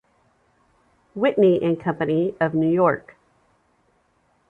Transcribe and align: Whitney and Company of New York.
Whitney 1.13 1.61
and 1.61 1.79
Company 1.79 2.33
of 2.41 2.55
New 2.55 2.67
York. 2.73 3.17